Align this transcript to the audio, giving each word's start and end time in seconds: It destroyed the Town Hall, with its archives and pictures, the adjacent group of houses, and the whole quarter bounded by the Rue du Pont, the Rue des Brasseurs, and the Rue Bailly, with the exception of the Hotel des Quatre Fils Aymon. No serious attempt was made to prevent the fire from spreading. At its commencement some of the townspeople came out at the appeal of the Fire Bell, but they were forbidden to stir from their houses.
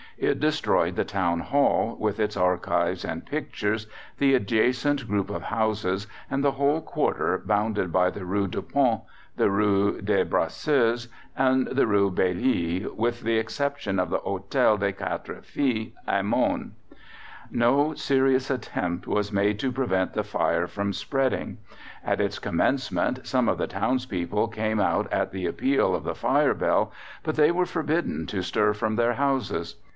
It 0.17 0.39
destroyed 0.39 0.95
the 0.97 1.05
Town 1.05 1.39
Hall, 1.39 1.95
with 1.99 2.19
its 2.19 2.37
archives 2.37 3.03
and 3.03 3.25
pictures, 3.25 3.87
the 4.17 4.35
adjacent 4.35 5.07
group 5.07 5.31
of 5.31 5.41
houses, 5.43 6.05
and 6.29 6.43
the 6.43 6.53
whole 6.53 6.81
quarter 6.81 7.39
bounded 7.43 7.91
by 7.91 8.11
the 8.11 8.23
Rue 8.25 8.47
du 8.47 8.61
Pont, 8.61 9.01
the 9.37 9.49
Rue 9.49 9.99
des 9.99 10.23
Brasseurs, 10.23 11.07
and 11.35 11.67
the 11.67 11.87
Rue 11.87 12.11
Bailly, 12.11 12.85
with 12.87 13.21
the 13.21 13.37
exception 13.37 13.99
of 13.99 14.09
the 14.11 14.19
Hotel 14.19 14.77
des 14.77 14.91
Quatre 14.91 15.41
Fils 15.41 15.91
Aymon. 16.07 16.73
No 17.51 17.95
serious 17.95 18.51
attempt 18.51 19.07
was 19.07 19.31
made 19.31 19.59
to 19.59 19.71
prevent 19.71 20.13
the 20.13 20.23
fire 20.23 20.67
from 20.67 20.93
spreading. 20.93 21.57
At 22.03 22.21
its 22.21 22.37
commencement 22.39 23.25
some 23.25 23.47
of 23.49 23.57
the 23.59 23.67
townspeople 23.67 24.49
came 24.49 24.79
out 24.79 25.11
at 25.11 25.31
the 25.31 25.47
appeal 25.47 25.93
of 25.95 26.03
the 26.03 26.15
Fire 26.15 26.53
Bell, 26.55 26.91
but 27.23 27.35
they 27.35 27.51
were 27.51 27.65
forbidden 27.67 28.27
to 28.27 28.43
stir 28.43 28.73
from 28.73 28.95
their 28.97 29.13
houses. 29.13 29.75